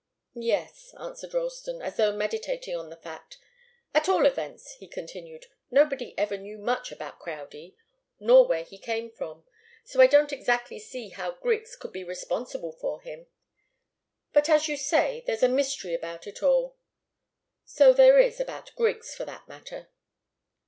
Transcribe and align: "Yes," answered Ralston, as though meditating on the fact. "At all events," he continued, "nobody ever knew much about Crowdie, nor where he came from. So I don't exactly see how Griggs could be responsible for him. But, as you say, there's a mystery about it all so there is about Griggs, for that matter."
"Yes," 0.33 0.95
answered 0.99 1.35
Ralston, 1.35 1.79
as 1.79 1.95
though 1.97 2.11
meditating 2.11 2.75
on 2.75 2.89
the 2.89 2.95
fact. 2.95 3.37
"At 3.93 4.09
all 4.09 4.25
events," 4.25 4.71
he 4.79 4.87
continued, 4.87 5.45
"nobody 5.69 6.17
ever 6.17 6.37
knew 6.37 6.57
much 6.57 6.91
about 6.91 7.19
Crowdie, 7.19 7.75
nor 8.19 8.47
where 8.47 8.63
he 8.63 8.79
came 8.79 9.11
from. 9.11 9.43
So 9.85 10.01
I 10.01 10.07
don't 10.07 10.33
exactly 10.33 10.79
see 10.79 11.09
how 11.09 11.33
Griggs 11.33 11.75
could 11.75 11.91
be 11.93 12.03
responsible 12.03 12.71
for 12.71 12.99
him. 13.01 13.27
But, 14.33 14.49
as 14.49 14.67
you 14.67 14.75
say, 14.75 15.23
there's 15.27 15.43
a 15.43 15.47
mystery 15.47 15.93
about 15.93 16.25
it 16.25 16.41
all 16.41 16.77
so 17.63 17.93
there 17.93 18.17
is 18.17 18.39
about 18.39 18.71
Griggs, 18.75 19.13
for 19.13 19.25
that 19.25 19.47
matter." 19.47 19.89